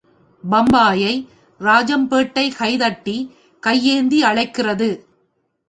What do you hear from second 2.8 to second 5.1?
தட்டி, கை ஏந்தி அழைக்கிறது.